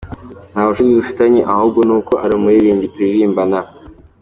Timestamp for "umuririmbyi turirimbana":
2.35-3.59